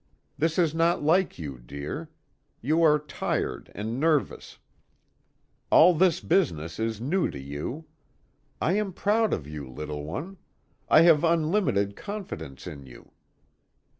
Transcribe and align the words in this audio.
This 0.35 0.57
is 0.57 0.73
not 0.73 1.03
like 1.03 1.37
you, 1.37 1.59
dear. 1.59 2.09
You 2.59 2.81
are 2.81 2.97
tired 2.97 3.71
and 3.75 3.99
nervous. 3.99 4.57
All 5.69 5.93
this 5.93 6.21
business 6.21 6.79
is 6.79 6.99
new 6.99 7.29
to 7.29 7.37
you. 7.39 7.85
I 8.59 8.73
am 8.77 8.93
proud 8.93 9.31
of 9.31 9.45
you, 9.45 9.69
little 9.69 10.03
one. 10.03 10.37
I 10.89 11.01
have 11.01 11.23
unlimited 11.23 11.95
confidence 11.95 12.65
in 12.65 12.87
you. 12.87 13.11